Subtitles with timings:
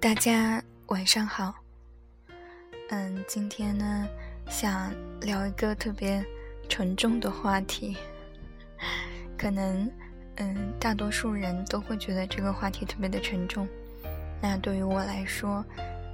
[0.00, 1.54] 大家晚上好。
[2.88, 4.08] 嗯，今天呢，
[4.48, 4.90] 想
[5.20, 6.24] 聊一个特别
[6.70, 7.98] 沉重的话题。
[9.36, 9.92] 可能，
[10.36, 13.68] 嗯，大多数人都会觉得这个话题特别的沉重。
[14.40, 15.62] 那对于我来说，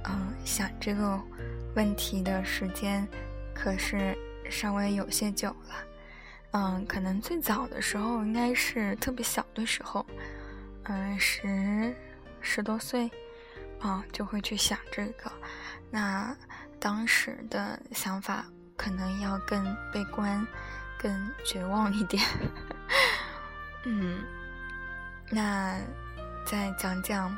[0.03, 1.17] 嗯，想这个
[1.73, 3.07] 问题的时间
[3.53, 4.17] 可是
[4.49, 5.75] 稍微有些久了。
[6.51, 10.05] 嗯，可能最早的时候应该是特别小的时候，
[10.83, 11.95] 嗯，十
[12.41, 13.09] 十多岁。
[13.79, 15.31] 啊，就会去想这个，
[15.91, 16.35] 那
[16.79, 18.45] 当时的想法
[18.75, 20.45] 可能要更悲观、
[20.99, 22.23] 更绝望一点。
[23.85, 24.23] 嗯，
[25.29, 25.77] 那
[26.45, 27.37] 再讲讲，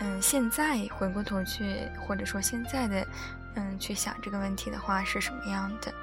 [0.00, 3.06] 嗯，现在回过头去，或者说现在的，
[3.54, 5.94] 嗯，去想这个问题的话是什么样的？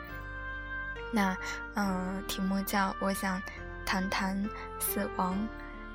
[1.11, 1.37] 那，
[1.75, 3.41] 嗯，题目叫我想
[3.85, 5.37] 谈谈死亡。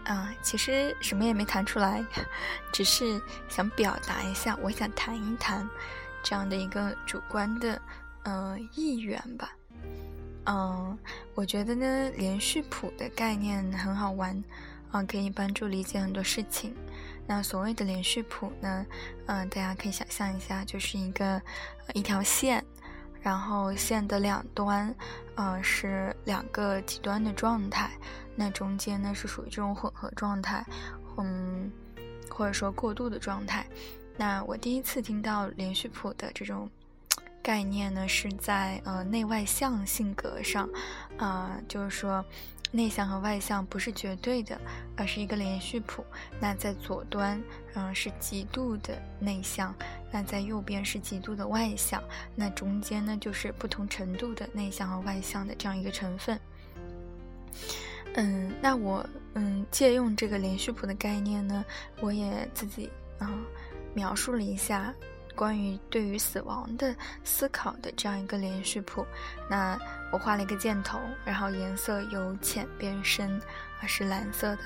[0.09, 2.03] 啊，其实什么也没谈出来，
[2.73, 5.69] 只是想表达一下，我想谈一谈
[6.23, 7.81] 这样的一个主观的
[8.25, 9.53] 呃意愿吧。
[10.47, 10.98] 嗯，
[11.34, 14.42] 我觉得呢，连续谱的概念很好玩，
[14.91, 16.75] 啊，可以帮助理解很多事情。
[17.27, 18.87] 那所谓的连续谱呢，
[19.27, 21.41] 嗯，大家可以想象一下，就是一个
[21.93, 22.65] 一条线。
[23.21, 24.95] 然后线的两端，
[25.35, 27.91] 呃，是两个极端的状态，
[28.37, 30.65] 那中间呢是属于这种混合状态，
[31.17, 31.71] 嗯，
[32.31, 33.67] 或者说过渡的状态。
[34.17, 36.69] 那我第一次听到连续谱的这种
[37.42, 40.69] 概念呢，是在呃内外向性格上，
[41.17, 42.25] 啊，就是说。
[42.70, 44.61] 内向和外向不是绝对的，
[44.94, 46.05] 而是一个连续谱。
[46.39, 49.72] 那在左端，嗯，是极度的内向；
[50.12, 52.03] 那在右边是极度的外向。
[52.34, 56.39] 那中间呢，就是不同程度的内向和外向的这样一个成分。
[58.16, 61.65] 嗯，那我嗯借用这个连续谱的概念呢，
[62.03, 63.32] 我也自己啊
[63.94, 64.94] 描述了一下。
[65.38, 69.06] 关于对于死亡的思考的这样一个连续谱，
[69.49, 69.78] 那
[70.10, 73.41] 我画了一个箭头，然后颜色由浅变深，
[73.81, 74.62] 啊是蓝色的。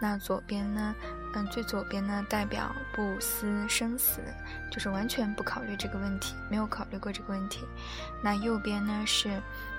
[0.00, 0.94] 那左边呢，
[1.34, 4.22] 嗯，最左边呢代表不思生死，
[4.70, 7.66] 就是完全不考虑这个问题，没有考虑过这个问题。
[8.22, 9.28] 那右边呢是，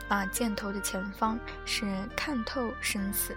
[0.09, 3.35] 啊箭头的前方是看透生死。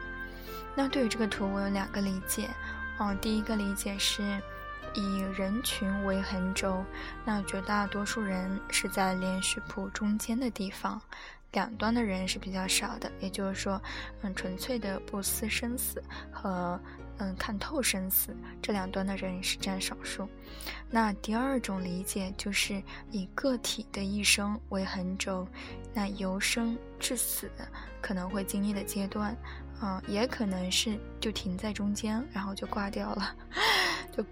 [0.74, 2.50] 那对于这个图，我有两个理解，
[2.98, 4.22] 哦，第一个理解是。
[4.94, 6.84] 以人群为横轴，
[7.24, 11.00] 那绝大多数人是在连续谱中间的地方，
[11.52, 13.10] 两端的人是比较少的。
[13.20, 13.80] 也就是说，
[14.20, 16.80] 嗯，纯粹的不思生死和
[17.18, 20.28] 嗯看透生死这两端的人是占少数。
[20.90, 25.46] 那第二种理解就是以个体的一生为横轴，
[25.94, 27.50] 那由生至死
[28.00, 29.36] 可能会经历的阶段，
[29.80, 33.36] 嗯，也可能是就停在中间，然后就挂掉了，
[34.14, 34.24] 就。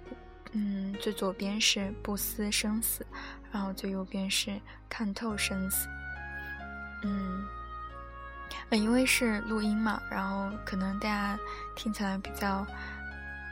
[0.53, 3.06] 嗯，最左边是不思生死，
[3.53, 5.87] 然后最右边是看透生死。
[7.03, 7.47] 嗯，
[8.71, 11.38] 呃，因为是录音嘛，然后可能大家
[11.77, 12.66] 听起来比较，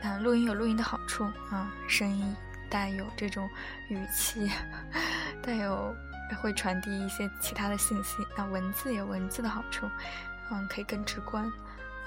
[0.01, 2.35] 嗯，录音有录音的好处啊，声音
[2.69, 3.49] 带有这种
[3.87, 4.51] 语气，
[5.41, 5.95] 带有
[6.41, 8.17] 会传递一些其他的信息。
[8.35, 9.89] 那文字有文字的好处，
[10.51, 11.49] 嗯，可以更直观。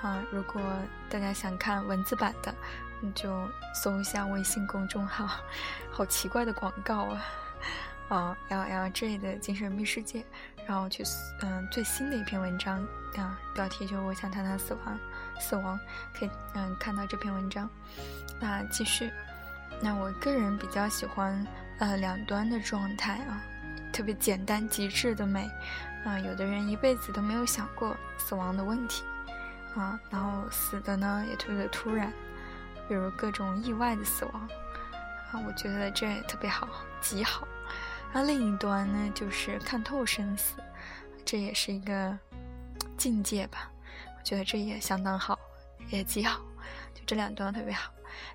[0.03, 0.61] 啊，如果
[1.09, 2.55] 大家想看文字版的。
[3.03, 3.29] 你就
[3.75, 5.29] 搜一下微信公众号，
[5.91, 7.23] 好奇怪的广告啊！
[8.09, 10.25] 啊，L L J 的精神病世界，
[10.67, 11.03] 然后去
[11.41, 12.79] 嗯最新的一篇文章
[13.17, 14.99] 啊，标题就是我想谈谈死亡，
[15.41, 15.79] 死亡
[16.15, 17.69] 可以嗯看到这篇文章。
[18.41, 19.11] 那继续，
[19.81, 21.45] 那我个人比较喜欢
[21.79, 23.43] 呃两端的状态啊，
[23.93, 25.51] 特别简单极致的美
[26.05, 26.21] 啊。
[26.21, 29.03] 有的人一辈子都没有想过死亡的问题
[29.75, 32.13] 啊，然后死的呢也特别的突然。
[32.89, 34.49] 比如各种意外的死亡，
[35.31, 36.69] 啊，我觉得这也特别好，
[37.01, 37.47] 极好。
[38.13, 40.55] 然后另一端呢，就是看透生死，
[41.25, 42.19] 这也是一个
[42.97, 43.71] 境界吧。
[44.19, 45.39] 我觉得这也相当好，
[45.91, 46.41] 也极好，
[46.95, 47.93] 就这两端特别好。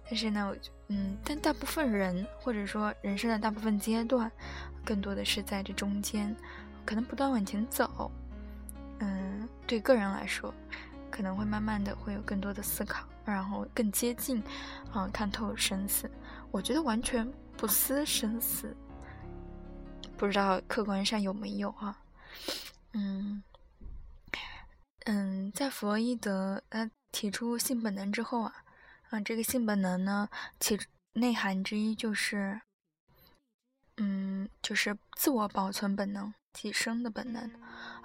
[0.09, 0.57] 但是呢，我
[0.87, 4.31] 嗯，但大部分人或者说人生的大部分阶段，
[4.83, 6.35] 更多的是在这中间，
[6.85, 8.11] 可能不断往前走。
[8.99, 10.53] 嗯，对个人来说。
[11.09, 14.41] 可能会慢慢的会有更多的思考，然后更接近，
[14.91, 16.09] 啊，看透生死。
[16.51, 18.75] 我觉得完全不思生死，
[20.15, 21.99] 不知道客观上有没有啊？
[22.93, 23.43] 嗯
[25.05, 28.53] 嗯，在弗洛伊德他提出性本能之后啊，
[29.09, 30.79] 啊，这个性本能呢，其
[31.13, 32.61] 内涵之一就是，
[33.97, 37.51] 嗯，就是自我保存本能即生的本能，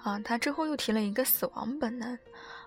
[0.02, 2.18] 啊，他之后又提了一个死亡本能，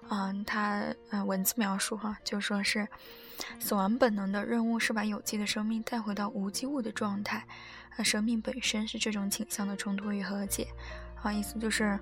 [0.07, 2.87] 啊，他呃文字描述哈，就说是
[3.59, 7.45] 死亡本能的任务是把有机的生命带回到无机物的状态，
[7.97, 10.67] 啊，生命本身是这种倾向的冲突与和解，
[11.21, 11.99] 啊，意思就是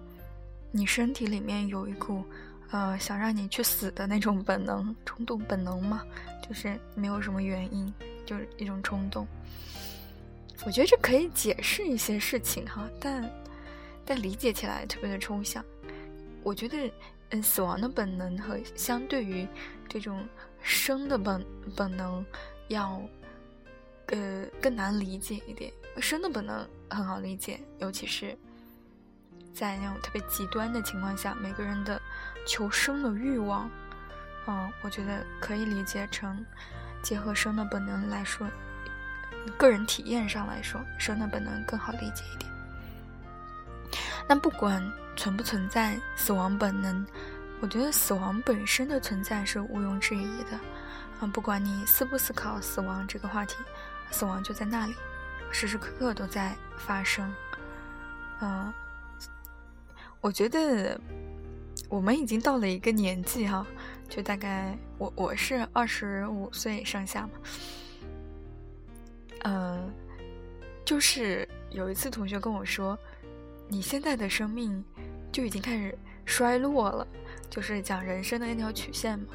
[0.72, 2.24] 你身体里面有一股。
[2.72, 6.02] 呃，想让你去死的那种本能、冲动本能嘛，
[6.42, 7.94] 就是没有什么原因，
[8.26, 9.28] 就是一种冲动。
[10.66, 13.22] 我觉得这可以解释一些事情哈，但
[14.06, 15.64] 但理解起来特别的抽象。
[16.44, 16.92] 我觉得，
[17.30, 19.48] 嗯，死亡的本能和相对于
[19.88, 20.28] 这种
[20.62, 21.46] 生的本
[21.76, 22.26] 本能
[22.68, 23.02] 要，
[24.08, 25.72] 呃，更难理解一点。
[26.00, 28.38] 生的本能很好理解，尤其是。
[29.54, 32.02] 在那种特别极端的情况下，每个人的
[32.48, 33.70] 求生的欲望，
[34.48, 36.44] 嗯，我觉得可以理解成
[37.04, 38.50] 结合生的本能来说，
[39.56, 42.52] 个人体验上来说，生的本能更好理解一点。
[44.28, 44.84] 那不管
[45.16, 47.06] 存不存在死亡本能，
[47.60, 50.60] 我觉得死亡本身的存在是毋庸置疑的。
[51.20, 53.56] 啊，不管你思不思考死亡这个话题，
[54.12, 54.94] 死亡就在那里，
[55.52, 57.34] 时时刻刻都在发生。
[58.42, 58.74] 嗯。
[60.22, 60.98] 我觉得
[61.90, 63.68] 我们已经到了一个年纪哈，
[64.08, 67.32] 就大概我我是二十五岁上下嘛，
[69.44, 69.94] 嗯，
[70.86, 72.98] 就是有一次同学跟我说，
[73.68, 74.84] 你现在的生命
[75.32, 77.08] 就已经开始衰落了，
[77.50, 79.28] 就是讲人生的那条曲线嘛，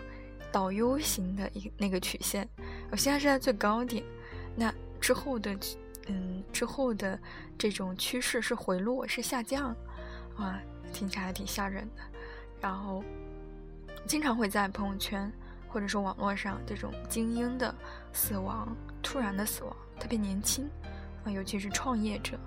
[0.52, 2.48] 倒 U 型的一那个曲线，
[2.90, 4.04] 我现在是在最高点，
[4.54, 5.58] 那之后的
[6.06, 7.18] 嗯之后的
[7.56, 9.74] 这种趋势是回落是下降
[10.36, 10.60] 啊。
[10.90, 12.02] 听起来挺吓人的，
[12.62, 13.04] 然后
[14.06, 15.30] 经常会在朋友圈
[15.68, 17.72] 或者说网络上这种精英的
[18.10, 20.66] 死亡，突然的死亡，特别年轻
[21.24, 22.38] 啊，尤其是创业者，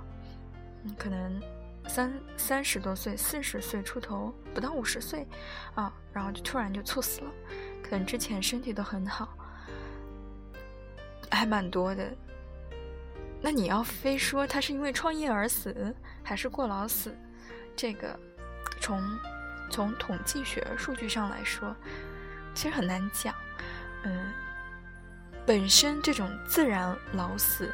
[0.83, 1.39] 嗯，可能
[1.87, 5.27] 三三十多岁、四十岁出头，不到五十岁
[5.75, 7.31] 啊，然后就突然就猝死了，
[7.83, 9.37] 可能之前身体都很好，
[11.29, 12.11] 还蛮多的。
[13.41, 17.15] 那你要非说他是因为创业而死，还是过劳死，
[17.75, 18.19] 这个？
[18.79, 18.99] 从
[19.69, 21.75] 从统计学数据上来说，
[22.55, 23.33] 其实很难讲。
[24.03, 24.33] 嗯，
[25.45, 27.71] 本身这种自然老死、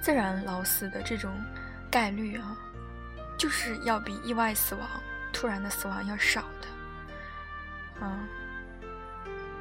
[0.00, 1.32] 自然老死的这种
[1.96, 2.54] 概率啊，
[3.38, 4.86] 就是要比意外死亡、
[5.32, 6.68] 突然的死亡要少的。
[8.02, 8.28] 嗯，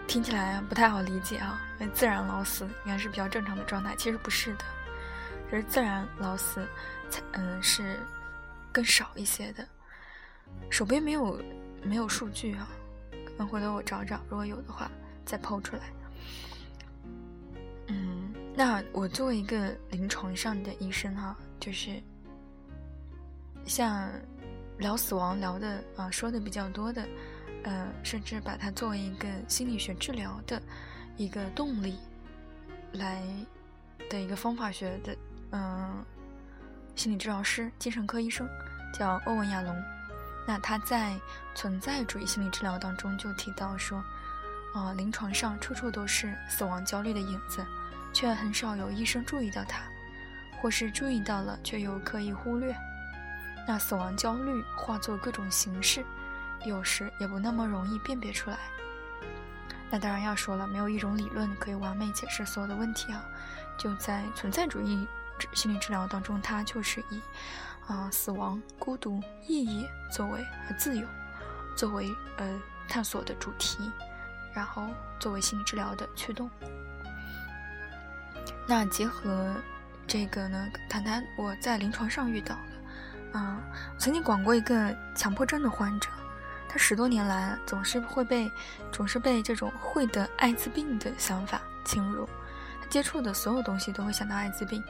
[0.05, 1.61] 听起来不太好理解啊。
[1.93, 4.65] 自然老死应该是比较正常的状态，其实不是的。
[5.49, 6.67] 就是自然老死，
[7.09, 7.97] 才嗯是。
[8.73, 9.65] 更少一些的，
[10.69, 11.41] 手边没有
[11.81, 12.67] 没有数据啊，
[13.37, 14.91] 能回头我找找，如果有的话
[15.23, 15.83] 再抛出来。
[17.87, 22.03] 嗯，那我作为一个临床上的医生哈，就是
[23.65, 24.09] 像
[24.77, 27.05] 聊死亡聊的啊说的比较多的，
[27.63, 30.61] 呃，甚至把它作为一个心理学治疗的
[31.17, 31.97] 一个动力
[32.93, 33.23] 来
[34.09, 35.17] 的一个方法学的，
[35.51, 36.05] 嗯。
[36.95, 38.47] 心理治疗师、精神科医生
[38.97, 39.75] 叫欧文·亚龙。
[40.47, 41.13] 那他在
[41.53, 44.01] 存在主义心理治疗当中就提到说，
[44.73, 47.65] 啊，临床上处处都是死亡焦虑的影子，
[48.13, 49.81] 却很少有医生注意到它，
[50.61, 52.73] 或是注意到了却又刻意忽略。
[53.67, 56.05] 那死亡焦虑化作各种形式，
[56.65, 58.57] 有时也不那么容易辨别出来。
[59.89, 63.23] 那当然要说了，没有一种理论可以完美解释所有的问题啊，
[63.77, 65.07] 就在存在主义。
[65.53, 67.21] 心理治疗当中，它就是以
[67.87, 71.05] 啊死亡、孤独、意义作为和自由
[71.75, 73.91] 作为呃探索的主题，
[74.53, 74.87] 然后
[75.19, 76.49] 作为心理治疗的驱动。
[78.65, 79.53] 那结合
[80.07, 82.57] 这个呢，谈谈我在临床上遇到
[83.35, 83.61] 啊，
[83.97, 86.09] 曾经管过一个强迫症的患者，
[86.69, 88.49] 他十多年来总是会被
[88.93, 92.25] 总是被这种会得艾滋病的想法侵入，
[92.81, 94.81] 他接触的所有东西都会想到艾滋病。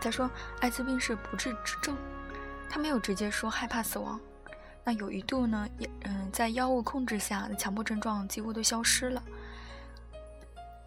[0.00, 1.96] 他说：“艾滋病是不治之症。”
[2.70, 4.20] 他没有直接说害怕死亡。
[4.84, 9.22] 那有一度呢，也嗯，在药物控制下的，强迫症状几乎都消失了。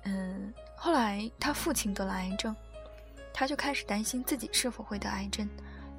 [0.04, 2.56] 嗯，后来他父亲得了癌症，
[3.34, 5.50] 他就开始担心自己是否会得癌症。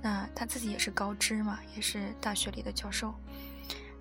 [0.00, 3.14] 那他自己也是高知嘛，也是大学里的教授。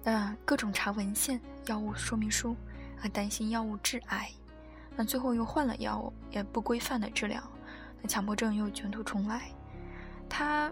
[0.03, 2.55] 那各种查文献、药物说明书，
[2.97, 4.31] 还担心药物致癌。
[4.95, 7.41] 那最后又换了药物，也不规范的治疗。
[8.01, 9.51] 那强迫症又卷土重来，
[10.29, 10.71] 他，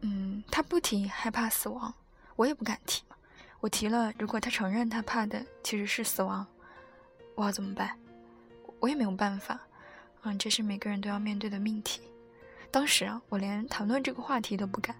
[0.00, 1.94] 嗯，他不提害怕死亡，
[2.34, 3.16] 我也不敢提嘛。
[3.60, 6.46] 我提了，如果他承认他怕的其实是死亡，
[7.34, 7.96] 我要怎么办？
[8.80, 9.60] 我也没有办法。
[10.22, 12.00] 嗯，这是每个人都要面对的命题。
[12.70, 14.94] 当时啊，我连谈论这个话题都不敢，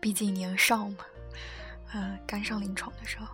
[0.00, 0.98] 毕竟年少嘛。
[1.92, 3.26] 嗯，刚上临床的时候，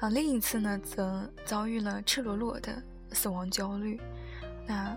[0.00, 2.80] 啊，另一次呢，则遭遇了赤裸裸的
[3.12, 4.00] 死亡焦虑。
[4.66, 4.96] 那，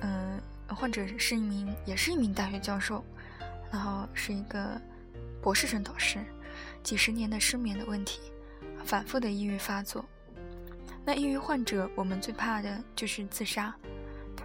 [0.00, 3.04] 嗯，患者是一名，也是一名大学教授，
[3.70, 4.80] 然后是一个
[5.40, 6.18] 博士生导师，
[6.82, 8.20] 几十年的失眠的问题，
[8.84, 10.04] 反复的抑郁发作。
[11.04, 13.74] 那抑郁患者，我们最怕的就是自杀，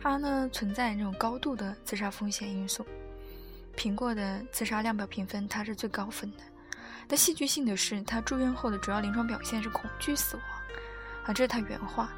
[0.09, 2.85] 它呢存在那种高度的自杀风险因素。
[3.75, 6.37] 苹果的自杀量表评分，它是最高分的。
[7.09, 10.45] 但戏剧性的是，他住院后的主要临床表现是恐惧死亡，
[11.25, 12.09] 啊，这是他原话。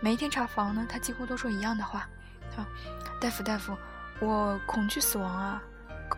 [0.00, 2.08] 每一天查房呢，他几乎都说一样的话，
[2.56, 2.66] 啊，
[3.20, 3.76] 大夫大夫，
[4.20, 5.62] 我恐惧死亡啊，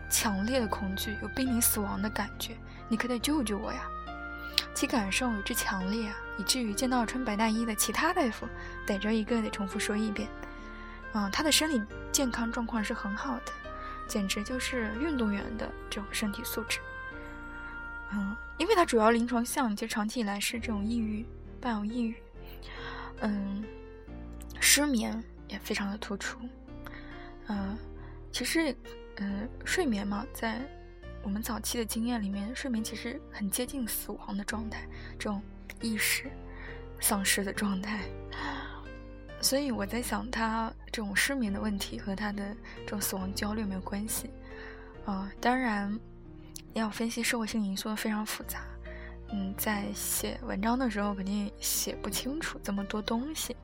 [0.09, 2.55] 强烈的恐惧，有濒临死亡的感觉，
[2.87, 3.81] 你可得救救我呀！
[4.73, 8.47] 其感受之强烈啊，以至于见到穿白大衣的其他大夫，
[8.85, 10.27] 逮着一个得重复说一遍。
[11.13, 13.51] 嗯，他的生理健康状况是很好的，
[14.07, 16.79] 简直就是运动员的这种身体素质。
[18.11, 21.25] 嗯，因为他主要临床项就长期以来是这种抑郁，
[21.59, 22.15] 伴有抑郁。
[23.21, 23.63] 嗯，
[24.59, 26.39] 失眠也非常的突出。
[27.47, 27.77] 嗯，
[28.31, 28.75] 其实，
[29.17, 30.61] 嗯，睡眠嘛，在。
[31.23, 34.87] 我们早期的经验里面，睡眠其实很接近死亡的状态，
[35.19, 35.41] 这种
[35.81, 36.31] 意识
[37.01, 38.05] 丧失的状态。
[39.39, 44.29] 所以我在想，他这种失眠的问题和他的这种死亡焦虑没有关系？
[45.05, 45.97] 啊，当然
[46.73, 48.59] 要分析社会性因素非常复杂。
[49.31, 53.55] 嗯，在写文章的时候肯定写不清楚这么多东西，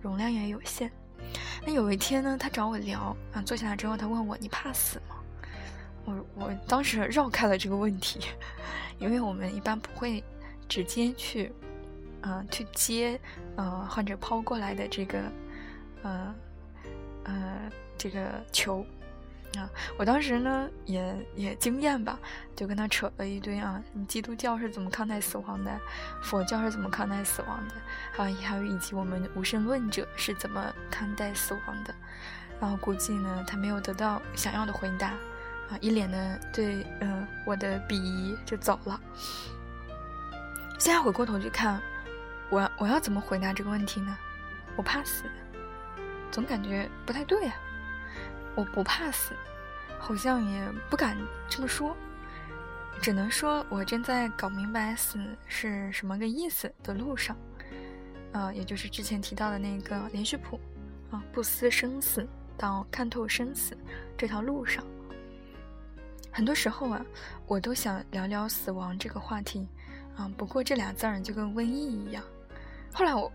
[0.00, 0.90] 容量也有限。
[1.66, 5.16] 那有一天呢，他找我聊啊，坐下来之后，他问我：“你怕死吗？”
[6.06, 8.20] 我我当时绕开了这个问题，
[8.98, 10.22] 因为我们一般不会
[10.68, 11.52] 直接去，
[12.22, 13.20] 啊，去接，
[13.56, 15.18] 呃，患者抛过来的这个，
[16.02, 16.34] 呃，
[17.24, 17.58] 呃，
[17.96, 18.84] 这个球，
[19.56, 22.18] 啊，我当时呢也也经验吧，
[22.56, 25.80] 就跟他扯了一堆啊，你基督教是怎么看待死亡的，
[26.22, 27.74] 佛教是怎么看待死亡的，
[28.22, 31.94] 啊，还有以及我们无神论者是怎么看待死亡的，
[32.60, 35.12] 然后估计呢他没有得到想要的回答。
[35.70, 38.98] 啊，一脸的对，嗯，我的鄙夷就走了。
[40.78, 41.78] 现在回过头去看，
[42.50, 44.16] 我我要怎么回答这个问题呢？
[44.76, 45.24] 我怕死，
[46.30, 47.54] 总感觉不太对啊。
[48.54, 49.34] 我不怕死，
[49.98, 51.16] 好像也不敢
[51.48, 51.96] 这么说，
[53.00, 57.36] 只能说我正在搞明白死是什么个意思的路上。
[58.32, 60.60] 啊，也就是之前提到的那个连续谱，
[61.10, 62.26] 啊，不思生死
[62.56, 63.76] 到看透生死
[64.16, 64.84] 这条路上。
[66.30, 67.04] 很多时候啊，
[67.46, 69.66] 我都想聊聊死亡这个话题，
[70.16, 72.22] 啊，不过这俩字儿就跟瘟疫一样。
[72.92, 73.32] 后来我，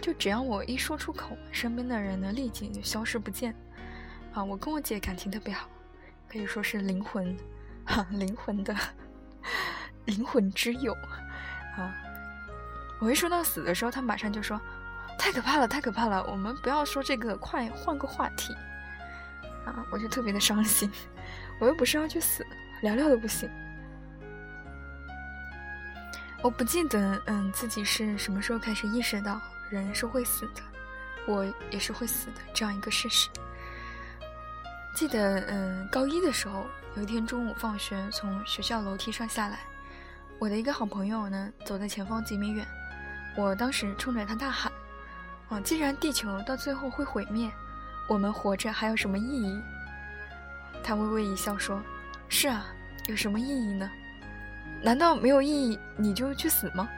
[0.00, 3.54] 就只要我一说出口，身边的人呢立即就消失不见。
[4.32, 5.68] 啊，我跟我姐感情特别好，
[6.28, 7.36] 可以说是灵魂，
[7.84, 8.74] 哈，灵魂的
[10.06, 10.92] 灵魂之友。
[11.76, 11.94] 啊，
[13.00, 14.60] 我一说到死的时候，她马上就说
[15.18, 18.54] ：“太可怕了，太可怕了，我们不要说这个，快换个话题。”
[19.66, 20.90] 啊，我就特别的伤心。
[21.60, 22.44] 我又不是要去死，
[22.82, 23.48] 聊聊都不行。
[26.44, 30.60] 我不记得，嗯，自己是什么时候开始意识到人是会死的，
[31.26, 33.30] 我也是会死的这样一个事实。
[34.94, 39.60] 记得，嗯，高一的时候，有一天中午放学从学校楼梯上下来，
[40.38, 42.66] 我的一个好朋友呢走在前方几米远，
[43.38, 44.70] 我当时冲着他大喊
[45.48, 47.50] ：“啊，既然地球到最后会毁灭，
[48.06, 49.58] 我们活着还有什么意义？”
[50.84, 51.82] 他微微一笑说
[52.28, 52.66] ：“是啊，
[53.06, 53.90] 有什么意义呢？
[54.82, 56.88] 难道没有意义你就去死吗？”（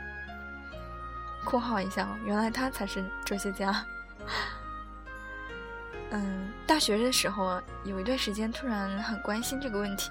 [1.44, 3.84] 括号一下，原来他才是哲学家。
[6.10, 10.10] ）嗯，大学的时候啊，有一段时间突然很关心这个问题，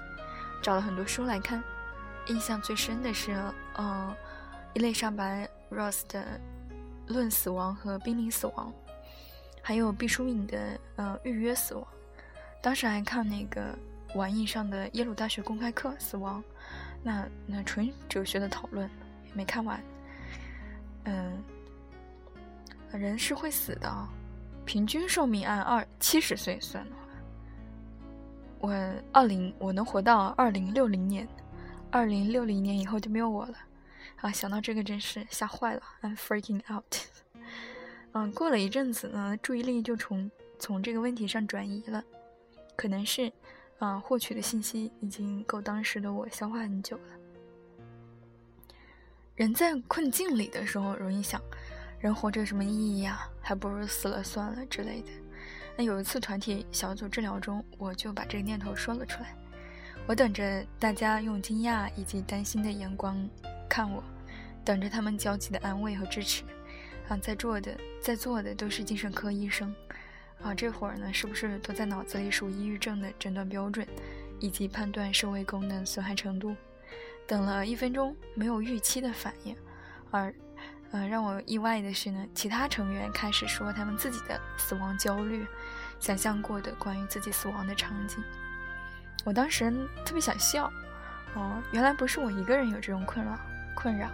[0.62, 1.62] 找了很多书来看。
[2.26, 3.36] 印象最深的是，
[3.78, 4.14] 嗯，
[4.74, 6.20] 伊丽莎白·罗斯的
[7.12, 8.72] 《论死亡和濒临死亡》，
[9.62, 10.58] 还有毕淑敏的
[10.96, 11.84] 《呃预约死亡》。
[12.60, 13.78] 当时还看那个
[14.14, 16.42] 网易上的耶鲁大学公开课《死亡》，
[17.06, 18.90] 那那纯哲学的讨论
[19.28, 19.80] 也没看完。
[21.04, 21.40] 嗯，
[22.90, 24.08] 人是会死的啊，
[24.64, 27.02] 平均寿命按二七十岁算的话，
[28.58, 31.28] 我二零我能活到二零六零年，
[31.92, 33.54] 二零六零年以后就没有我了。
[34.16, 36.92] 啊，想到这个真是吓坏了，I'm freaking out。
[38.14, 42.02] 嗯，过了一阵子呢，注意力就从从这个问题上转移了。
[42.74, 43.32] 可能是，
[43.78, 47.02] 啊，获取的信息已经够当时的我消化很久了。
[49.34, 51.38] 人在困境里的时候，容易想，
[52.00, 53.28] 人活着有什么意义呀？
[53.40, 55.08] 还不如死了算了之类的。
[55.76, 59.36] 那有一次团体小组治疗中，我就把这个念头说了出来。
[60.06, 63.28] 我等着大家用惊讶以及担心的眼光
[63.68, 64.02] 看我，
[64.64, 66.44] 等着他们焦急的安慰和支持。
[67.08, 69.74] 啊，在座的在座的都是精神科医生。
[70.42, 73.86] 啊，这会儿呢，是不是都在脑子里数抑郁症的诊断标准，
[74.38, 76.54] 以及判断社会功能损害程度？
[77.26, 79.56] 等了一分钟，没有预期的反应，
[80.12, 80.32] 而，
[80.92, 85.44] 呃，让我意外的是呢，其他成员开始说他们自己的死亡焦虑，
[85.98, 88.22] 想象过的关于自己死亡的场景。
[89.24, 89.72] 我当时
[90.04, 90.72] 特别想笑，
[91.34, 93.36] 哦，原来不是我一个人有这种困扰，
[93.74, 94.08] 困扰，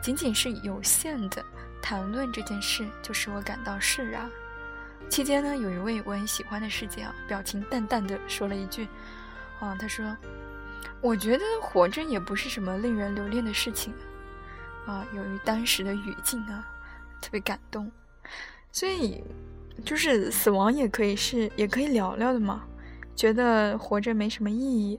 [0.00, 1.44] 仅仅是有限的
[1.82, 4.30] 谈论这件事，就使我感到释然。
[5.10, 8.86] 期间呢，有一位我很喜欢的师姐啊，表情淡淡的说了一句
[9.58, 10.16] ：“啊，她说，
[11.00, 13.92] 我觉得活着也不是什么令人留恋的事情，
[14.86, 16.64] 啊，由于当时的语境啊，
[17.20, 17.90] 特别感动，
[18.70, 19.20] 所以
[19.84, 22.64] 就是死亡也可以是也可以聊聊的嘛。
[23.16, 24.98] 觉得活着没什么意义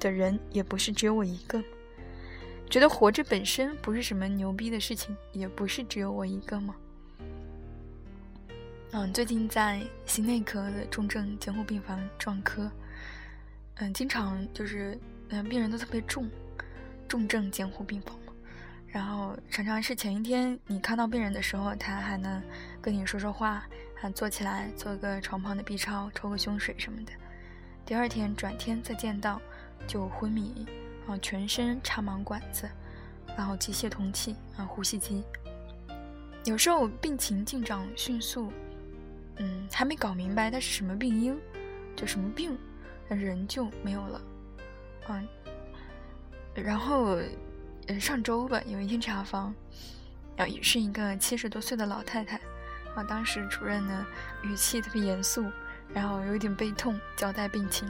[0.00, 1.60] 的人，也不是只有我一个；
[2.68, 6.74] 觉得活着本身不是什么牛逼的事情，也不是只有我一个吗。”
[8.92, 12.70] 嗯，最近在心内科的重症监护病房撞科，
[13.74, 16.30] 嗯，经常就是嗯，病人都特别重，
[17.08, 18.32] 重症监护病房嘛，
[18.86, 22.40] 然后常常是前一天你看到病人的时候，他还能
[22.80, 27.12] 跟你说说话，还坐起来做个床旁的 B 超，抽个胸水什么的，
[27.84, 29.42] 第二天转天再见到
[29.86, 30.64] 就昏迷，
[31.08, 32.70] 啊，全身插满管子，
[33.36, 35.22] 然后机械通气啊，呼吸机，
[36.44, 38.50] 有时候病情进展迅速。
[39.38, 41.38] 嗯，还没搞明白他是什么病因，
[41.94, 42.58] 就什么病，
[43.08, 44.20] 人就没有了。
[45.08, 45.28] 嗯，
[46.54, 47.18] 然后，
[48.00, 49.54] 上周吧，有一天查房，
[50.38, 52.40] 啊，也是一个七十多岁的老太太，
[52.94, 54.06] 啊，当时主任呢
[54.42, 55.44] 语气特别严肃，
[55.92, 57.86] 然后有点悲痛，交代病情，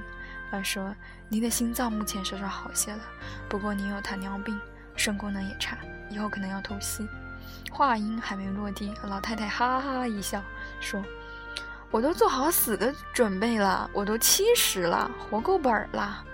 [0.50, 0.94] 啊，说
[1.28, 3.00] 您的心脏目前稍稍好些了，
[3.48, 4.58] 不过您有糖尿病，
[4.96, 5.78] 肾功能也差，
[6.10, 7.06] 以后可能要透析。
[7.70, 10.42] 话音还没落地，老太太哈哈一笑，
[10.80, 11.02] 说。
[11.90, 16.24] 我都做好死的准备了，我都七十了，活够本儿了。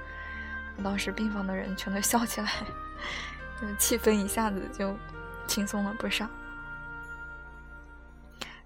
[0.83, 2.51] 当时病房的人全都笑起来，
[3.79, 4.97] 气氛一下子就
[5.47, 6.29] 轻松了不少。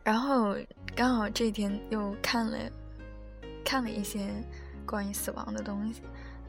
[0.03, 0.57] 然后
[0.95, 2.57] 刚好这一天又看了
[3.65, 4.31] 看了一些
[4.87, 6.01] 关于死亡的东西，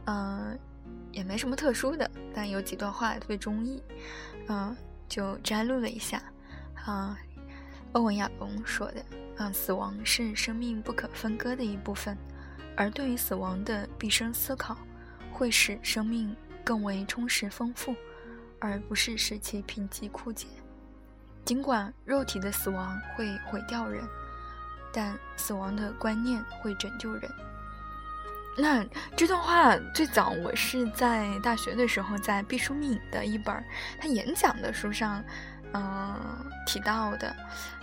[0.06, 0.58] 嗯，
[1.12, 3.82] 也没什么特殊的，但有几段话特别中意，
[4.48, 4.78] 嗯，
[5.10, 6.22] 就摘录了一下。
[6.86, 7.18] 啊，
[7.98, 9.04] 欧文亚龙说的。
[9.38, 12.16] 啊，死亡是生命不可分割的一部分，
[12.76, 14.78] 而对于死亡的毕生思考，
[15.32, 17.96] 会使生命更为充实丰富，
[18.60, 20.48] 而不是使其贫瘠枯竭。
[21.46, 24.04] 尽管肉体的死亡会毁掉人，
[24.92, 27.32] 但死亡的观念会拯救人。
[28.58, 28.84] 那
[29.16, 33.64] 这段话最早我是在大学的时候，在毕淑敏的一本
[34.00, 35.24] 他演讲的书上。
[35.74, 36.18] 嗯，
[36.66, 37.36] 提到的，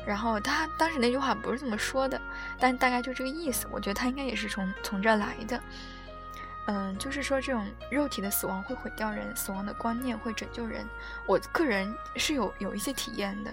[0.06, 2.20] 然后他当时那句话不是这么说的，
[2.58, 3.66] 但大概就这个意思。
[3.70, 5.60] 我觉得他应该也是从从这来的。
[6.66, 10.86] 嗯，就是说这种肉体的死亡会毁掉人，死亡的观念会拯救人。
[11.26, 13.52] 我个人是有有一些体验的，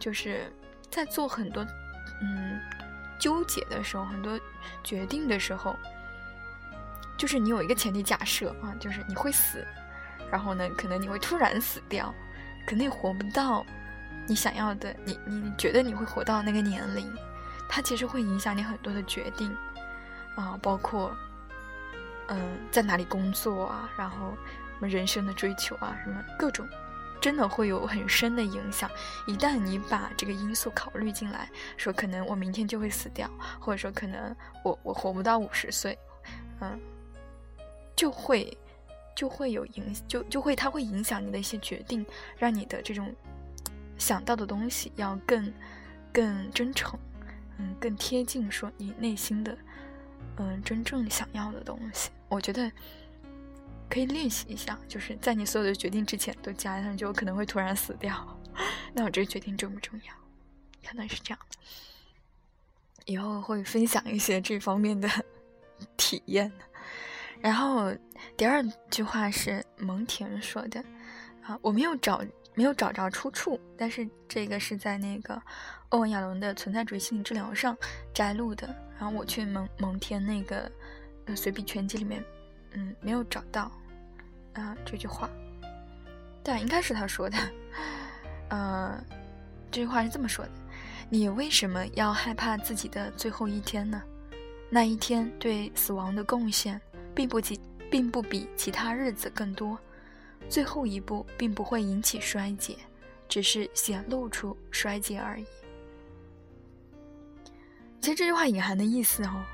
[0.00, 0.52] 就是
[0.90, 1.64] 在做很多
[2.20, 2.60] 嗯
[3.20, 4.38] 纠结的时候，很多
[4.82, 5.78] 决定的时候，
[7.16, 9.64] 就是你有一个前提假设啊，就是你会死，
[10.28, 12.12] 然后呢，可能你会突然死掉。
[12.70, 13.66] 肯定活不到
[14.28, 17.12] 你想要的，你你觉得你会活到那个年龄，
[17.68, 19.52] 它其实会影响你很多的决定
[20.36, 21.12] 啊，包括
[22.28, 26.64] 嗯在哪里工作啊，然后什么人生的追求啊，什么各种，
[27.20, 28.88] 真的会有很深的影响。
[29.26, 33.28] 一旦你把这个因素考虑进来，说可能我明天就会死掉，
[33.58, 35.98] 或者说可能我我活不到五十岁，
[36.60, 36.78] 嗯，
[37.96, 38.56] 就会。
[39.20, 42.06] 就会有影，就就会它会影响你的一些决定，
[42.38, 43.14] 让你的这种
[43.98, 45.52] 想到的东西要更
[46.10, 46.98] 更真诚，
[47.58, 49.54] 嗯，更贴近说你内心的
[50.36, 52.08] 嗯真正想要的东西。
[52.30, 52.72] 我觉得
[53.90, 58.40] 可以练习一下，就是在你所有的决定之前都加上，就可能会突然死掉。
[58.94, 60.14] 那我这个决定重不重要？
[60.88, 61.58] 可能是这样的。
[63.04, 65.06] 以后会分享一些这方面的
[65.98, 66.50] 体验。
[67.40, 67.92] 然后
[68.36, 70.84] 第二句话是蒙恬说的，
[71.42, 72.22] 啊，我没有找
[72.54, 75.40] 没有找着出处，但是这个是在那个
[75.88, 77.76] 欧文亚龙的存在主义心理治疗上
[78.12, 78.68] 摘录的。
[78.98, 80.70] 然后我去蒙蒙恬那个
[81.24, 82.22] 呃随笔全集里面，
[82.72, 83.72] 嗯，没有找到
[84.52, 85.30] 啊这句话，
[86.42, 87.38] 但应该是他说的。
[88.50, 89.02] 呃，
[89.70, 90.50] 这句话是这么说的：
[91.08, 94.02] 你为什么要害怕自己的最后一天呢？
[94.68, 96.78] 那一天对死亡的贡献，
[97.14, 99.78] 并不及，并不比其他日子更多。
[100.48, 102.76] 最后一步并不会引起衰竭，
[103.28, 105.46] 只是显露出衰竭而已。
[108.00, 109.44] 其实这句话隐含的意思哦，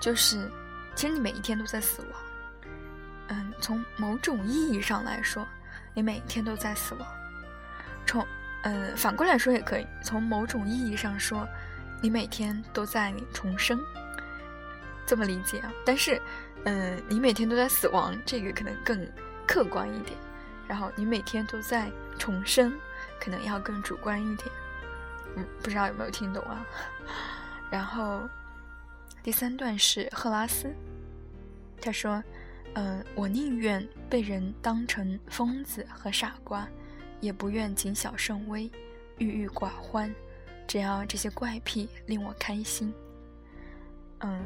[0.00, 0.50] 就是，
[0.94, 2.10] 其实你每一天都在死亡。
[3.28, 5.46] 嗯，从某种意义上来说，
[5.92, 7.06] 你每一天都在死亡。
[8.06, 8.24] 从，
[8.62, 11.46] 嗯，反过来说也可以，从某种意义上说，
[12.00, 13.78] 你每天都在重生。
[15.04, 15.72] 这么理解啊？
[15.84, 16.22] 但是，
[16.66, 19.08] 嗯，你每天都在死亡，这个可能更
[19.46, 20.18] 客观一点。
[20.66, 22.72] 然后，你每天都在重生，
[23.20, 24.48] 可能要更主观一点。
[25.36, 26.66] 嗯，不知道有没有听懂啊？
[27.70, 28.28] 然后，
[29.22, 30.74] 第三段是赫拉斯，
[31.80, 32.20] 他说
[32.74, 36.66] ：“嗯，我宁愿被人当成疯子和傻瓜，
[37.20, 38.68] 也不愿谨小慎微、
[39.18, 40.12] 郁郁寡欢，
[40.66, 42.92] 只要这些怪癖令我开心。”
[44.20, 44.40] 嗯，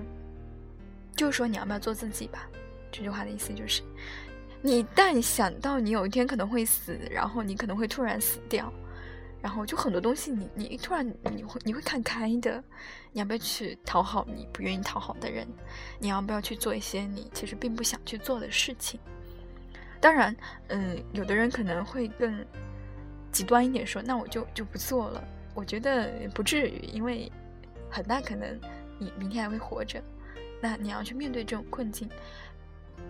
[1.20, 2.48] 就是说你要不要做自己吧？
[2.90, 3.82] 这句话的意思就是，
[4.62, 8.72] 你一旦想到你有一天可能会死，然后你可能会突然死掉。
[9.42, 12.64] 然后就很多东西，你你突然你会你会看开的，
[13.12, 15.46] 你要不要去讨好你不愿意讨好的人？
[15.98, 18.98] 你要不要去做一些你其实并不想去做的事情？
[20.00, 20.34] 当然，
[20.68, 22.42] 嗯，有的人可能会更
[23.30, 25.22] 极端一点说，那我就就不做了。
[25.54, 27.30] 我觉得不至于，因为
[27.90, 28.58] 很大可能
[28.98, 30.02] 你明天还会活着，
[30.60, 32.08] 那你要去面对这种困境。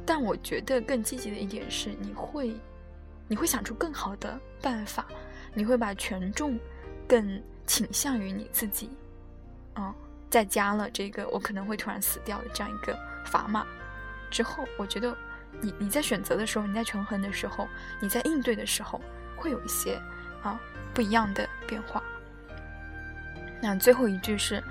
[0.06, 2.54] 但我觉得更积极的一点是，你会
[3.28, 5.06] 你会想出更好的办法。
[5.52, 6.56] 你会把权重
[7.08, 8.88] 更倾向于你自己，
[9.74, 9.92] 嗯，
[10.30, 13.66] 再加了这个我可能会突然死掉的这样一个砝码
[14.30, 15.12] 之后，我觉得
[15.60, 17.66] 你你在选择的时候，你在权衡的时候，
[18.00, 19.00] 你在应对的时候，
[19.36, 20.00] 会有一些
[20.40, 20.60] 啊
[20.94, 22.00] 不一样的变化。
[23.60, 24.62] 那最后一句是，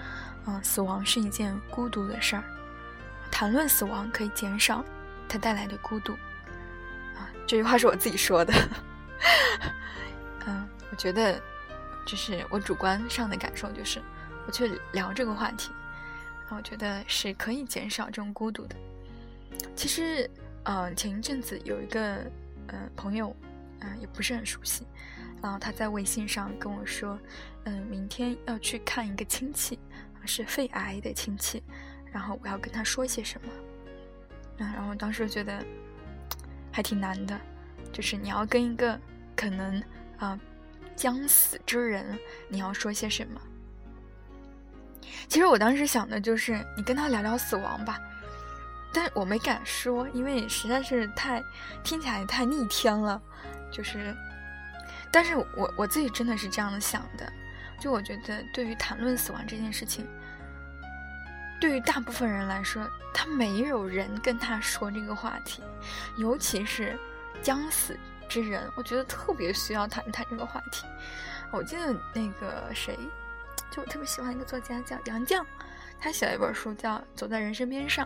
[0.47, 2.43] 嗯，死亡是一件孤独的事儿，
[3.39, 4.83] 谈论死亡可以减少
[5.25, 6.11] 它带来的孤独。
[7.15, 8.53] 啊，这句话是我自己说的。
[10.45, 11.41] 嗯，我觉得，
[12.05, 14.01] 就是我主观上的感受，就是
[14.45, 15.71] 我去聊这个话题，
[16.49, 18.75] 我觉得是可以减少这种孤独的。
[19.73, 20.29] 其实，
[20.65, 22.15] 呃，前一阵子有一个
[22.67, 23.33] 呃朋友，
[23.79, 24.85] 嗯，也不是很熟悉，
[25.41, 27.17] 然后他在微信上跟我说，
[27.63, 29.79] 嗯，明天要去看一个亲戚，
[30.25, 31.63] 是肺癌的亲戚，
[32.11, 33.47] 然后我要跟他说些什么。
[34.57, 35.63] 嗯，然后当时觉得
[36.71, 37.39] 还挺难的，
[37.91, 38.99] 就是你要跟一个
[39.35, 39.81] 可能。
[40.19, 40.37] 啊，
[40.97, 42.19] 将死之人，
[42.49, 43.39] 你要说些什么？
[45.29, 47.97] 其实我当时想的就是，你跟他聊聊死亡吧，
[48.91, 51.41] 但我没敢说，因为实在是太
[51.85, 53.21] 听起来太逆天了。
[53.71, 54.13] 就是，
[55.09, 57.31] 但是我我自己真的是这样想的，
[57.79, 60.05] 就我觉得，对于谈论死亡这件事情，
[61.59, 65.61] 对于大部分人来说，他没有人跟他说这个话题，
[66.17, 66.97] 尤其是
[67.41, 67.97] 将死。
[68.29, 70.85] 之人，我觉得特别需要谈谈这个话题。
[71.49, 72.95] 我记得那个谁，
[73.71, 75.43] 就我特别喜欢一个作家叫杨绛，
[75.99, 78.05] 他写了一本书叫《走在人生边上》，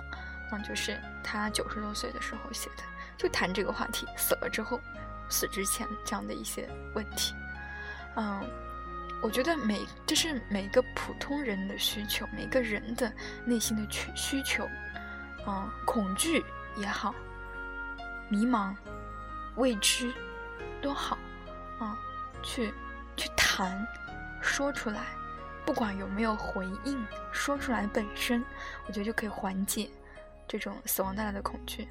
[0.53, 2.83] 嗯，就是他九十多岁的时候写的，
[3.17, 4.79] 就谈这个话题，死了之后，
[5.27, 7.35] 死之前这样的一些问题。
[8.15, 8.49] 嗯，
[9.23, 13.11] 我觉得每这是每个普通人的需求，每个人的
[13.45, 14.67] 内心的需需求，
[15.47, 16.43] 嗯，恐惧
[16.75, 17.15] 也好，
[18.29, 18.75] 迷茫。
[19.55, 20.11] 未知，
[20.81, 21.15] 多好，
[21.79, 21.95] 啊，
[22.41, 22.73] 去
[23.15, 23.87] 去谈，
[24.41, 25.05] 说出来，
[25.63, 28.43] 不管有没有回应，说出来本身，
[28.87, 29.87] 我觉得就可以缓解
[30.47, 31.87] 这种死亡带来的恐惧，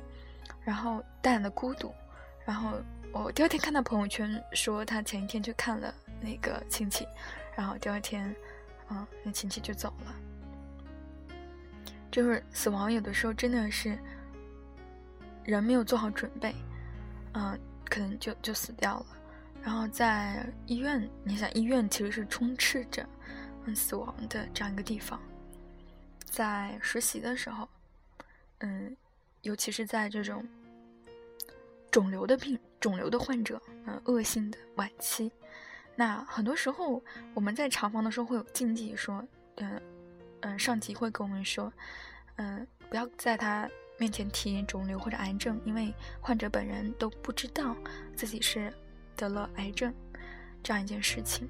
[0.64, 1.94] 然后带来的孤独。
[2.44, 2.72] 然后
[3.12, 7.06] 我第二天看到朋友圈说他前一天去看了那个亲戚，
[7.56, 8.34] 然后第二天，
[8.90, 10.14] 嗯，那亲戚就走了。
[12.10, 13.98] 就是死亡有的时候真的是
[15.44, 16.54] 人没有做好准备。
[17.34, 19.06] 嗯，可能就就死掉了。
[19.62, 23.08] 然后在医院，你想医院其实是充斥着
[23.64, 25.18] 嗯死亡的这样一个地方。
[26.24, 27.68] 在实习的时候，
[28.58, 28.94] 嗯，
[29.40, 30.46] 尤其是在这种
[31.90, 35.32] 肿瘤的病、肿瘤的患者，嗯，恶性的晚期，
[35.96, 37.02] 那很多时候
[37.34, 39.24] 我们在查房的时候会有禁忌，说，
[39.56, 39.80] 嗯
[40.40, 41.72] 嗯，上级会跟我们说，
[42.36, 43.68] 嗯，不要在他。
[43.98, 47.76] 面前提肿瘤或者癌症，因为患者本人都不知道
[48.16, 48.72] 自己是
[49.14, 49.94] 得了癌症
[50.60, 51.48] 这样一件事情。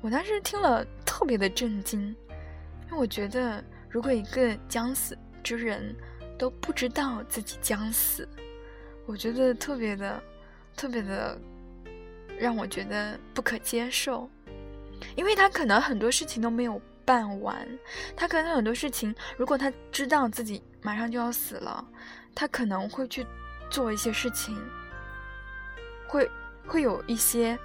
[0.00, 2.16] 我当时听了特别的震惊，
[2.86, 5.94] 因为我觉得如果一个将死之人
[6.38, 8.26] 都不知道自己将死，
[9.04, 10.22] 我觉得特别的、
[10.74, 11.38] 特别的
[12.38, 14.28] 让我觉得不可接受。
[15.14, 17.66] 因为他可能很多事情都没有办完，
[18.16, 21.84] 他可能很多事情，如果他知道自己马上就要死了，
[22.34, 23.26] 他可能会去
[23.70, 24.56] 做一些事情，
[26.08, 26.28] 会
[26.66, 27.58] 会有一些，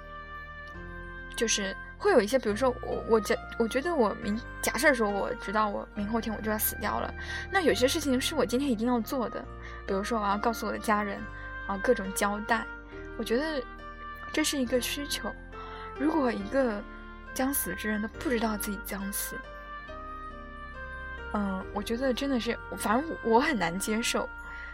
[1.34, 7.12] 就是会有一些，比如说我我觉我觉得我明假设说我知道我明后天我就要死掉了，
[7.50, 9.42] 那有些事情是我今天一定要做的，
[9.86, 11.18] 比如说我要告诉我的家人，
[11.66, 12.64] 啊各种交代，
[13.16, 13.62] 我觉得
[14.32, 15.30] 这是一个需求，
[15.98, 16.82] 如果一个。
[17.34, 19.40] 将死之人都不知道自己将死，
[21.32, 24.28] 嗯，我觉得真的是，反正我很难接受，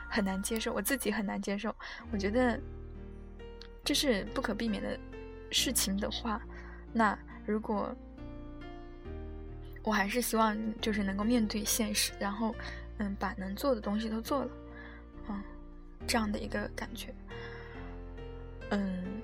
[0.08, 1.72] 很难接受，我自己很难接受。
[2.10, 2.60] 我觉得
[3.84, 4.98] 这是不可避免的
[5.52, 6.42] 事情的话，
[6.92, 7.16] 那
[7.46, 7.94] 如果
[9.84, 12.52] 我还是希望就是能够面对现实，然后
[12.98, 14.50] 嗯，把能做的东西都做了，
[15.28, 15.40] 嗯，
[16.08, 17.14] 这样的一个感觉，
[18.70, 19.22] 嗯。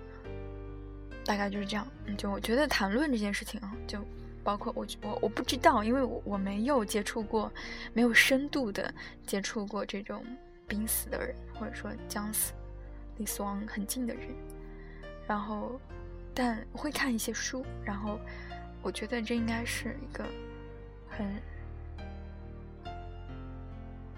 [1.24, 1.86] 大概就是这样，
[2.18, 3.98] 就我觉得谈论这件事情啊，就
[4.42, 7.50] 包括我我我不知道，因为我我没有接触过，
[7.94, 8.92] 没有深度的
[9.26, 10.22] 接触过这种
[10.68, 12.52] 濒死的人，或者说将死
[13.16, 14.28] 离死亡很近的人，
[15.26, 15.80] 然后
[16.34, 18.20] 但会看一些书，然后
[18.82, 20.24] 我觉得这应该是一个
[21.08, 21.26] 很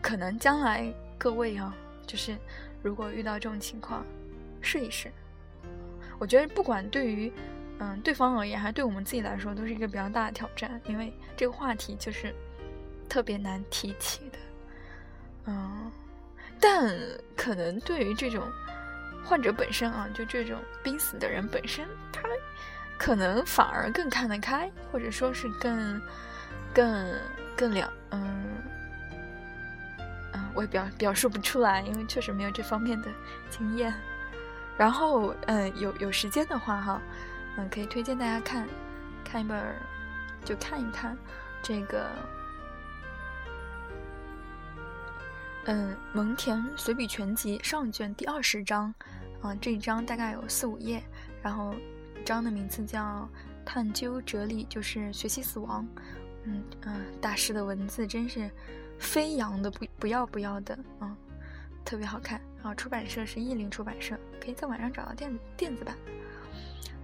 [0.02, 1.72] 可能将来各位啊，
[2.04, 2.36] 就是
[2.82, 4.04] 如果遇到这种情况，
[4.60, 5.12] 试一试。
[6.18, 7.32] 我觉得不管对于，
[7.78, 12.34] 嗯，对方而言，还是对我们自己来说，都是一个比较大的挑战，因为这个话题就是
[13.08, 14.38] 特别难提起的，
[15.46, 15.92] 嗯，
[16.60, 16.94] 但
[17.36, 18.42] 可能对于这种
[19.24, 22.22] 患者本身啊，就这种濒死的人本身，他
[22.96, 26.00] 可能反而更看得开，或者说是更
[26.72, 27.14] 更
[27.54, 28.44] 更了，嗯
[30.32, 33.08] 嗯，我也表表述不出来，因为确实没有这方面的
[33.50, 33.92] 经验。
[34.78, 37.02] 然后，嗯，有有时间的话，哈，
[37.56, 38.68] 嗯，可以推荐大家看，
[39.24, 39.74] 看一本，
[40.44, 41.16] 就看一看
[41.62, 42.10] 这个，
[45.64, 48.92] 嗯，《蒙恬随笔全集》上卷第二十章，
[49.40, 51.02] 啊，这一章大概有四五页，
[51.42, 51.74] 然后
[52.24, 53.28] 章的名字叫
[53.64, 55.86] “探究哲理”，就是学习死亡，
[56.44, 58.50] 嗯嗯，大师的文字真是
[58.98, 61.16] 飞扬的不不要不要的，嗯。
[61.84, 62.74] 特别好看啊！
[62.74, 65.96] 出版社是译林出版社，可以在网上找到电子电子版。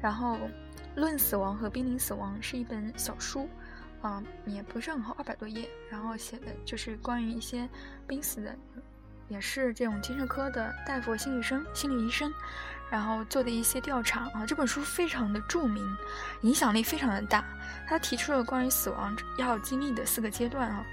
[0.01, 0.35] 然后，
[0.97, 3.49] 《论死亡和濒临死亡》是一本小书，
[4.01, 5.69] 啊，也不是很厚，二百多页。
[5.89, 7.69] 然后写的就是关于一些
[8.07, 8.57] 濒死的，
[9.29, 12.33] 也是这种精神科的大夫、心理生、心理医生，
[12.91, 14.45] 然后做的一些调查啊。
[14.47, 15.97] 这本书非常的著名，
[16.43, 17.45] 影响力非常的大。
[17.87, 20.85] 他提出了关于死亡要经历的四个阶段啊。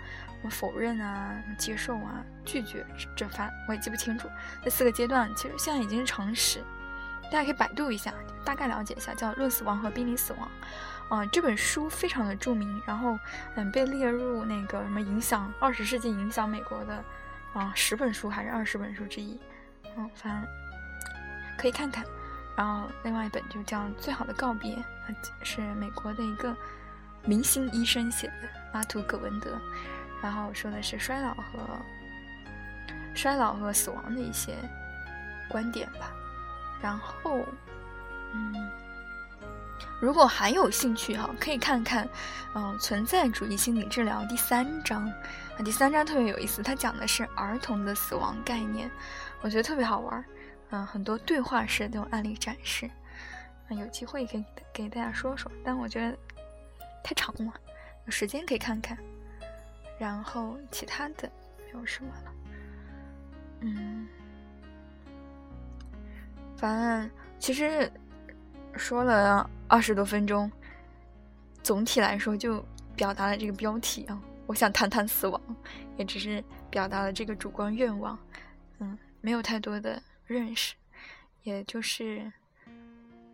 [0.50, 4.30] 否认啊，接受啊，拒绝这番我也记不清楚。
[4.64, 6.64] 这四个阶段其实现在已经是常识，
[7.24, 8.14] 大家可以百度一下，
[8.46, 10.50] 大概了解一下，叫《论死亡和濒临死亡》。
[11.14, 13.20] 啊，这本书非常的著名，然后
[13.56, 17.04] 嗯被列入那个什么影响二十世纪影响美国的
[17.54, 19.40] 啊十本书还是二十本书之一。
[19.98, 20.50] 嗯，反正
[21.58, 22.06] 可以看看。
[22.56, 24.76] 然后另外一本就叫《最好的告别》，
[25.44, 26.56] 是美国的一个
[27.24, 29.58] 明星医生写的，阿图·葛文德。
[30.22, 31.44] 然后说的是衰老和
[33.16, 34.56] 衰老和死亡的一些
[35.50, 36.12] 观点吧。
[36.82, 37.46] 然后，
[38.34, 38.54] 嗯，
[40.00, 42.08] 如果还有兴趣哈，可以看看，
[42.56, 45.08] 嗯，存在主义心理治疗第三章。
[45.08, 48.90] 啊，第三章特别有意思，它讲的是儿童的死亡概念，
[49.42, 50.24] 我觉得特别好玩。
[50.70, 52.90] 嗯，很多对话式的这种案例展示。
[53.70, 56.18] 嗯，有机会可以给大家说说，但我觉得
[57.04, 57.54] 太长了，
[58.06, 58.98] 有时间可以看看。
[60.00, 62.32] 然后其他的没有什么了，
[63.60, 64.08] 嗯，
[66.56, 67.92] 反正其实
[68.76, 70.52] 说了二十多分钟，
[71.62, 72.64] 总体来说就
[72.96, 74.22] 表达了这个标题啊。
[74.48, 75.42] 我想谈谈死亡，
[75.98, 78.18] 也只是表达了这个主观愿望，
[78.80, 80.74] 嗯，没有太多的认识，
[81.44, 82.32] 也就是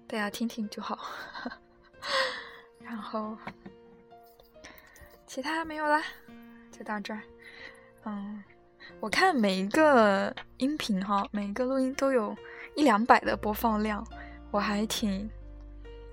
[0.07, 0.99] 大家听听就好。
[2.83, 3.37] 然后
[5.25, 6.03] 其他没有啦。
[6.77, 7.21] 就到这儿，
[8.03, 8.43] 嗯，
[8.99, 12.35] 我看每一个音频哈，每一个录音都有
[12.75, 14.05] 一两百的播放量，
[14.51, 15.29] 我还挺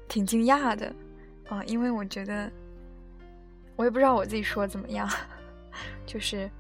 [0.08, 0.94] 挺惊讶的，
[1.48, 2.50] 啊，因为我觉得
[3.76, 5.08] 我也不知道我自己说怎么样，
[6.06, 6.50] 就是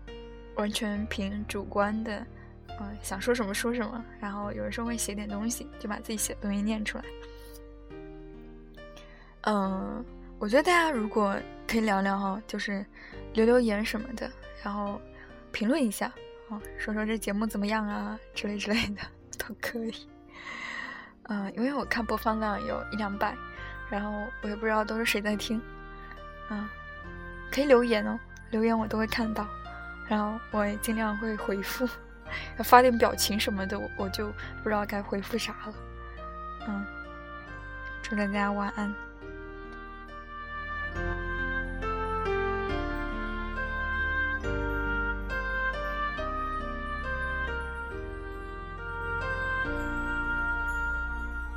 [0.56, 2.26] 完全凭主观的，
[2.80, 7.04] 嗯，想说什么说什么，然后有的时候会写点东西，就把自己写的东西念出来，
[9.42, 10.04] 嗯，
[10.38, 12.84] 我觉得大家如果可以聊聊哈，就是。
[13.34, 14.30] 留留言什么的，
[14.62, 15.00] 然后
[15.52, 16.12] 评论一下
[16.50, 19.00] 啊，说说这节目怎么样啊，之类之类的
[19.38, 19.94] 都可以。
[21.32, 23.34] 嗯，因为我看播放量有一两百，
[23.88, 25.58] 然后我也不知道都是谁在听，
[26.50, 26.68] 啊，
[27.50, 29.48] 可以留言哦，留言我都会看到，
[30.06, 31.88] 然后我也尽量会回复，
[32.62, 34.26] 发点表情什么的，我就
[34.62, 35.74] 不知道该回复啥了，
[36.68, 36.84] 嗯，
[38.02, 38.94] 祝大家晚安。